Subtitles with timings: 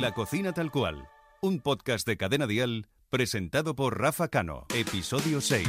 [0.00, 1.08] La cocina tal cual,
[1.40, 5.68] un podcast de Cadena Dial presentado por Rafa Cano, episodio 6.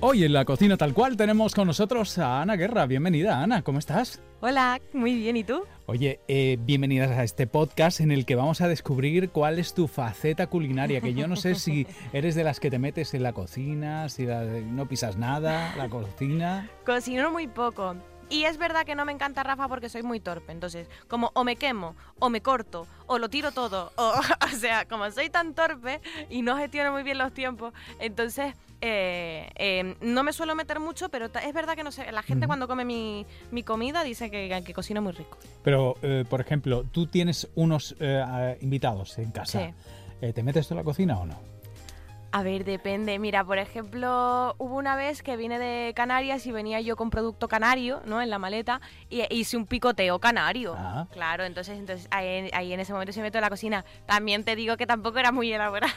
[0.00, 2.86] Hoy en la cocina tal cual tenemos con nosotros a Ana Guerra.
[2.86, 4.22] Bienvenida, Ana, ¿cómo estás?
[4.40, 5.64] Hola, muy bien, ¿y tú?
[5.86, 9.88] Oye, eh, bienvenidas a este podcast en el que vamos a descubrir cuál es tu
[9.88, 13.32] faceta culinaria, que yo no sé si eres de las que te metes en la
[13.32, 16.68] cocina, si la- no pisas nada, la cocina.
[16.84, 17.96] Cocino muy poco.
[18.30, 20.52] Y es verdad que no me encanta Rafa porque soy muy torpe.
[20.52, 23.92] Entonces, como o me quemo, o me corto, o lo tiro todo.
[24.04, 28.54] O, o sea, como soy tan torpe y no gestiono muy bien los tiempos, entonces
[28.80, 32.10] eh, eh, no me suelo meter mucho, pero es verdad que no sé.
[32.12, 35.38] La gente cuando come mi, mi comida dice que, que cocino muy rico.
[35.62, 39.72] Pero, eh, por ejemplo, tú tienes unos eh, invitados en casa.
[40.20, 40.32] Sí.
[40.32, 41.53] ¿Te metes tú en la cocina o no?
[42.34, 43.16] A ver, depende.
[43.20, 47.46] Mira, por ejemplo, hubo una vez que vine de Canarias y venía yo con producto
[47.46, 48.20] canario, ¿no?
[48.20, 50.74] En la maleta y e hice un picoteo canario.
[50.76, 51.06] Ah.
[51.12, 53.84] Claro, entonces, entonces ahí, ahí en ese momento se meto en la cocina.
[54.06, 55.92] También te digo que tampoco era muy elaborado.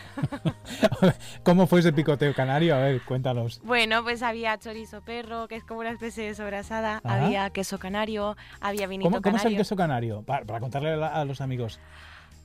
[1.43, 2.75] ¿Cómo fue ese picoteo canario?
[2.75, 3.59] A ver, cuéntanos.
[3.63, 7.01] bueno, pues había chorizo perro, que es como una especie de sobrasada.
[7.03, 7.25] Ajá.
[7.25, 9.57] Había queso canario, había vinito ¿Cómo, cómo es el canario.
[9.57, 10.21] queso canario?
[10.21, 11.79] Para, para contarle a los amigos.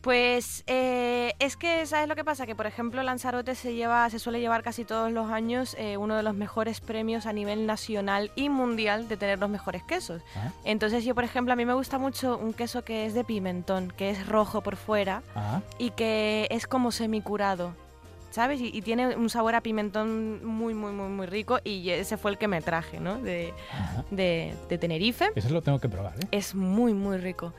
[0.02, 2.44] Pues eh, es que, ¿sabes lo que pasa?
[2.44, 6.16] Que, por ejemplo, Lanzarote se lleva, se suele llevar casi todos los años eh, uno
[6.16, 10.20] de los mejores premios a nivel nacional y mundial de tener los mejores quesos.
[10.34, 13.22] Ah, Entonces yo, por ejemplo, a mí me gusta mucho un queso que es de
[13.22, 15.60] pimentón, que es rojo por fuera ah.
[15.78, 17.72] y que es como semicurado.
[18.32, 18.60] ¿Sabes?
[18.60, 22.30] Y, y tiene un sabor a pimentón muy, muy, muy, muy rico y ese fue
[22.30, 23.18] el que me traje, ¿no?
[23.18, 23.52] De,
[24.10, 25.30] de, de Tenerife.
[25.34, 26.26] Eso lo tengo que probar, ¿eh?
[26.30, 27.52] Es muy, muy rico.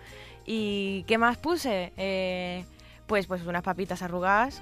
[0.48, 1.94] ¿Y qué más puse?
[1.96, 2.66] Eh,
[3.06, 4.62] pues, pues unas papitas arrugadas.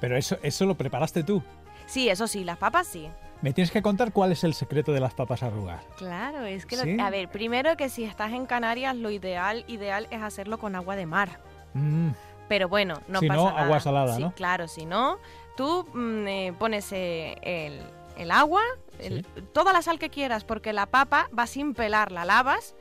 [0.00, 1.42] Pero eso, eso lo preparaste tú.
[1.86, 3.08] Sí, eso sí, las papas sí.
[3.42, 5.82] Me tienes que contar cuál es el secreto de las papas arrugadas.
[5.98, 6.76] Claro, es que...
[6.76, 6.96] lo- ¿Sí?
[7.00, 10.94] a ver, primero que si estás en Canarias, lo ideal, ideal es hacerlo con agua
[10.94, 11.40] de mar.
[11.74, 12.10] Mm,
[12.50, 13.62] Pero bueno, no Si pasa no, nada.
[13.62, 14.32] agua salada, Sí, ¿no?
[14.34, 15.18] claro, si no,
[15.56, 17.80] tú mm, eh, pones eh, el,
[18.16, 18.60] el agua,
[18.98, 22.74] el- toda la sal que quieras, porque la papa va sin pelar, la lavas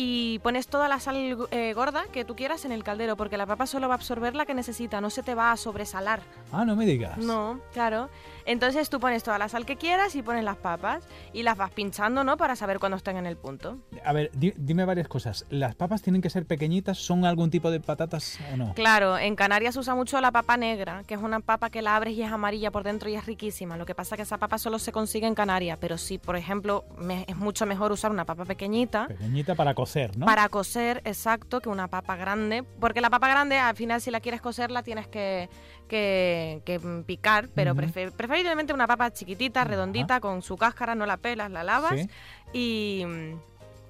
[0.00, 1.16] y pones toda la sal
[1.50, 4.36] eh, gorda que tú quieras en el caldero, porque la papa solo va a absorber
[4.36, 6.20] la que necesita, no se te va a sobresalar.
[6.52, 7.18] Ah, no me digas.
[7.18, 8.08] No, claro.
[8.46, 11.72] Entonces tú pones toda la sal que quieras y pones las papas y las vas
[11.72, 12.36] pinchando, ¿no?
[12.36, 13.76] Para saber cuándo están en el punto.
[14.04, 15.44] A ver, di- dime varias cosas.
[15.50, 16.96] ¿Las papas tienen que ser pequeñitas?
[16.98, 18.74] ¿Son algún tipo de patatas o no?
[18.74, 22.14] Claro, en Canarias usa mucho la papa negra, que es una papa que la abres
[22.14, 23.76] y es amarilla por dentro y es riquísima.
[23.76, 26.36] Lo que pasa es que esa papa solo se consigue en Canarias, pero sí, por
[26.36, 30.26] ejemplo, me- es mucho mejor usar una papa pequeñita Pequeñita para cocer, ¿no?
[30.26, 32.62] para cocer, exacto, que una papa grande.
[32.80, 35.48] Porque la papa grande, al final, si la quieres cocer, la tienes que,
[35.88, 37.80] que- que, picar, pero Ujú.
[37.82, 42.08] prefe- preferiblemente una papa chiquitita, redondita, con su cáscara, no la pelas, la lavas Sí.
[42.52, 43.04] y,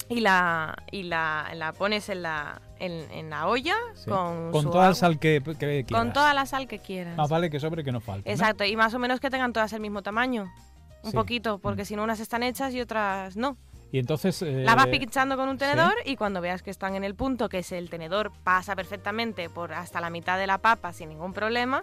[0.08, 4.08] y, la, y la, la pones en la, en, en la olla Sí.
[4.08, 5.92] con, Con toda la sal que, que quieras.
[5.92, 7.16] Con toda la sal que quieras.
[7.16, 8.28] Más vale que sobre que no falte.
[8.28, 8.32] ¿no?
[8.34, 10.46] Exacto, y más o menos que tengan todas el mismo tamaño.
[11.02, 11.16] Un Sí.
[11.16, 11.86] poquito, porque Mm.
[11.86, 13.56] si no unas están hechas y otras no.
[13.90, 14.42] Y entonces...
[14.42, 15.60] eh, La vas pinchando con un sí.
[15.60, 19.48] tenedor y cuando veas que están en el punto, que es el tenedor pasa perfectamente
[19.48, 21.82] por hasta la mitad de la papa sin ningún problema.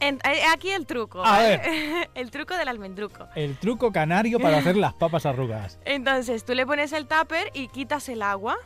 [0.00, 1.20] en- eh, aquí el truco.
[1.24, 2.08] A ¿vale?
[2.14, 3.26] el truco del almendruco.
[3.36, 5.78] El truco canario para hacer las papas arrugadas.
[5.84, 8.56] Entonces tú le pones el tupper y quitas el agua.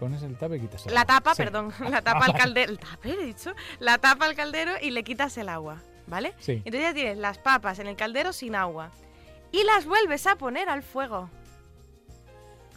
[0.00, 1.14] Pones el tapa y quitas el La agua.
[1.16, 1.42] tapa, Sí.
[1.42, 2.72] perdón, la tapa al caldero.
[2.72, 3.52] El tupper, he dicho.
[3.80, 5.76] La tapa al caldero y le quitas el agua,
[6.06, 6.32] ¿vale?
[6.38, 6.52] Sí.
[6.64, 8.90] Entonces ya tienes las papas en el caldero sin agua.
[9.50, 11.28] Y las vuelves a poner al fuego.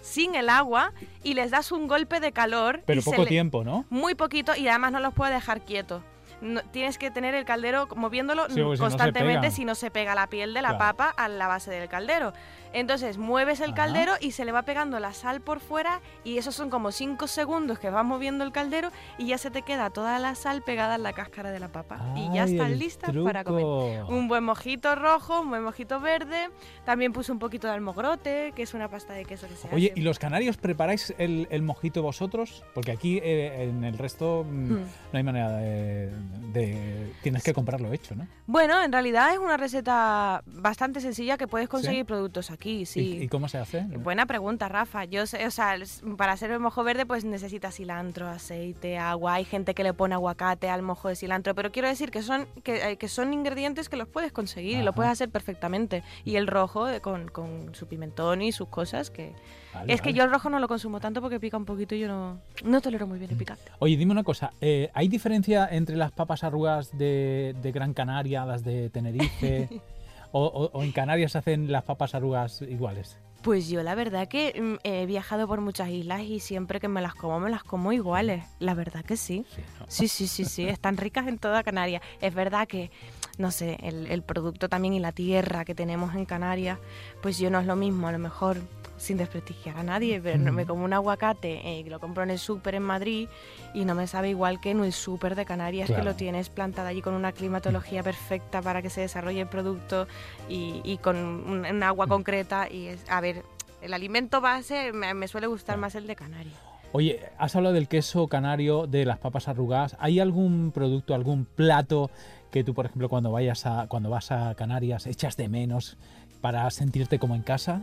[0.05, 0.93] Sin el agua
[1.23, 2.81] y les das un golpe de calor.
[2.85, 3.85] Pero poco le- tiempo, ¿no?
[3.89, 6.03] Muy poquito y además no los puedes dejar quietos.
[6.41, 10.53] No- tienes que tener el caldero moviéndolo Sí, constantemente si no se pega la piel
[10.53, 10.97] de la Claro.
[10.97, 12.33] papa a la base del caldero.
[12.73, 13.75] Entonces mueves el Ajá.
[13.75, 17.27] caldero y se le va pegando la sal por fuera y esos son como 5
[17.27, 20.95] segundos que vas moviendo el caldero y ya se te queda toda la sal pegada
[20.95, 22.01] en la cáscara de la papa.
[22.15, 23.65] y ya están listas para comer.
[24.09, 26.49] Un buen mojito rojo, un buen mojito verde.
[26.83, 29.91] También puse un poquito de almogrote, que es una pasta de queso que se Oye,
[29.91, 29.99] hace.
[29.99, 32.63] ¿y los canarios preparáis el, el mojito vosotros?
[32.73, 34.79] Porque aquí eh, en el resto mm, Mm.
[35.13, 36.11] no hay manera de,
[36.53, 38.27] de- Tienes que comprarlo hecho, ¿no?
[38.45, 42.03] Bueno, en realidad es una receta bastante sencilla que puedes conseguir ¿Sí?
[42.03, 43.17] productos aquí, ¿Y- sí.
[43.23, 43.81] ¿Y, cómo se hace?
[43.81, 45.05] Buena pregunta, Rafa.
[45.05, 45.75] Yo sé, o sea,
[46.17, 49.35] para hacer el mojo verde pues necesitas cilantro, aceite, agua.
[49.35, 52.47] Hay gente que le pone aguacate al mojo de cilantro, pero quiero decir que son
[52.63, 56.03] que, eh, que son ingredientes que los puedes conseguir y lo puedes hacer perfectamente.
[56.23, 59.33] Y el rojo eh, con, con su pimentón y sus cosas que
[59.75, 61.99] Vale, es que yo el rojo no lo consumo tanto porque pica un poquito y
[61.99, 63.63] yo no no tolero muy bien el picante.
[63.79, 64.51] Oye, dime una cosa.
[64.61, 69.69] eh, ¿Hay diferencia entre las papas arrugas de, de Gran Canaria, las de Tenerife?
[70.31, 73.17] o, o- o en Canarias hacen las papas arrugas iguales?
[73.41, 76.99] Pues yo la verdad que mm, he viajado por muchas islas y siempre que me
[77.01, 78.43] las como, me las como iguales.
[78.59, 79.45] La verdad que sí.
[79.55, 79.85] Sí, ¿no?
[79.87, 82.01] Sí, sí, sí, sí, están ricas en toda Canarias.
[82.21, 82.89] Es verdad que,
[83.37, 86.79] no sé, el, el producto también y la tierra que tenemos en Canarias,
[87.21, 88.57] pues yo no es lo mismo, a lo mejor
[88.97, 92.39] sin desprestigiar a nadie, pero me como un aguacate eh, que lo compro en el
[92.39, 93.27] súper en Madrid
[93.73, 96.87] y no me sabe igual que en el súper de Canarias que lo tienes plantado
[96.87, 100.07] allí con una climatología perfecta para que se desarrolle el producto
[100.47, 103.43] y, y con un, un agua concreta y es, a ver,
[103.81, 106.55] el alimento base me, me suele gustar más el de Canarias.
[106.93, 109.97] Oye, has hablado del queso canario, de las papas arrugadas.
[109.99, 112.09] ¿Hay algún producto, algún plato
[112.55, 115.97] que tú, por ejemplo, cuando vayas a, cuando vas a Canarias, echas de menos
[116.39, 117.81] para sentirte como en casa?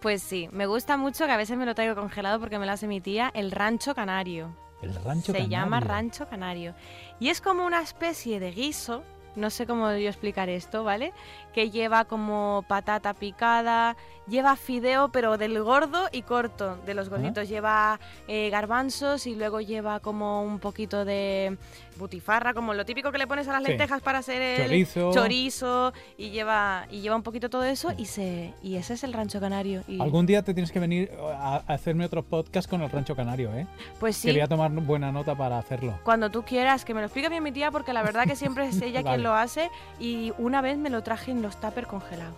[0.00, 2.70] Pues sí, me gusta mucho que a veces me lo traigo congelado porque me lo
[2.70, 4.54] hace mi tía, el rancho canario.
[4.80, 5.48] El rancho Se canario.
[5.48, 6.72] llama rancho canario.
[7.18, 9.02] Y es como una especie de guiso,
[9.34, 11.12] no sé cómo yo explicar esto, ¿vale?
[11.52, 13.96] Que lleva como patata picada,
[14.28, 17.48] lleva fideo pero del gordo y corto, de los gorditos.
[17.48, 17.98] Lleva
[18.28, 21.56] eh, garbanzos y luego lleva como un poquito de
[21.98, 23.68] butifarra, como lo típico que le pones a las Sí.
[23.68, 25.12] lentejas para hacer el Chorizo.
[25.12, 29.12] chorizo y lleva y lleva un poquito todo eso y se y ese es el
[29.12, 29.82] rancho canario.
[29.86, 33.14] Y, Algún día te tienes que venir a, a hacerme otro podcast con el rancho
[33.16, 33.66] canario, ¿eh?
[34.00, 34.32] pues Que sí.
[34.32, 35.98] voy a tomar buena nota para hacerlo.
[36.04, 38.66] Cuando tú quieras, que me lo explique bien mi tía, porque la verdad que siempre
[38.66, 39.14] es ella Vale.
[39.16, 39.70] quien lo hace.
[40.00, 42.34] Y una vez me lo traje en los tupper congelados.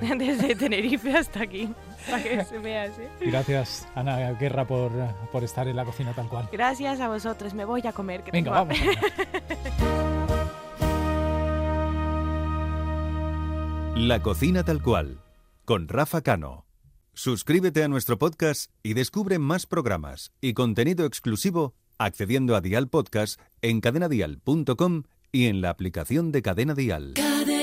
[0.18, 1.68] Desde Tenerife hasta aquí,
[2.08, 3.02] para que se vea así.
[3.20, 4.92] Gracias, Ana Guerra, por,
[5.32, 6.48] por estar en la cocina tal cual.
[6.52, 8.22] Gracias a vosotros, me voy a comer.
[8.22, 8.78] Que Venga, vamos.
[13.96, 15.20] La cocina tal cual,
[15.64, 16.66] con Rafa Cano.
[17.12, 23.40] Suscríbete a nuestro podcast y descubre más programas y contenido exclusivo accediendo a Dial Podcast
[23.62, 27.14] en cadenadial.com y en la aplicación de Cadena Dial.
[27.14, 27.53] Cadena